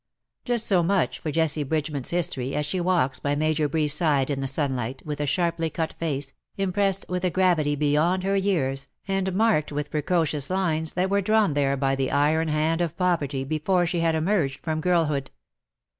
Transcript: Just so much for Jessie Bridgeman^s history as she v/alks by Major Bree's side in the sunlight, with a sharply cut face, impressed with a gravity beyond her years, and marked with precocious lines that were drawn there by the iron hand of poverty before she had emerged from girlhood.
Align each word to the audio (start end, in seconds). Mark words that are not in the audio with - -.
Just 0.45 0.65
so 0.65 0.81
much 0.81 1.19
for 1.19 1.29
Jessie 1.29 1.63
Bridgeman^s 1.63 2.09
history 2.09 2.55
as 2.55 2.65
she 2.65 2.79
v/alks 2.79 3.21
by 3.21 3.35
Major 3.35 3.69
Bree's 3.69 3.93
side 3.93 4.31
in 4.31 4.39
the 4.39 4.47
sunlight, 4.47 5.03
with 5.05 5.19
a 5.21 5.27
sharply 5.27 5.69
cut 5.69 5.93
face, 5.93 6.33
impressed 6.57 7.05
with 7.07 7.23
a 7.23 7.29
gravity 7.29 7.75
beyond 7.75 8.23
her 8.23 8.35
years, 8.35 8.87
and 9.07 9.31
marked 9.33 9.71
with 9.71 9.91
precocious 9.91 10.49
lines 10.49 10.93
that 10.93 11.11
were 11.11 11.21
drawn 11.21 11.53
there 11.53 11.77
by 11.77 11.93
the 11.95 12.09
iron 12.11 12.47
hand 12.47 12.81
of 12.81 12.97
poverty 12.97 13.43
before 13.43 13.85
she 13.85 13.99
had 13.99 14.15
emerged 14.15 14.61
from 14.63 14.81
girlhood. 14.81 15.29